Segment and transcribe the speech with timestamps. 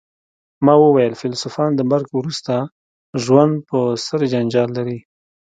[0.65, 2.53] ما وویل فیلسوفان د مرګ وروسته
[3.23, 4.99] ژوند په سر جنجال لري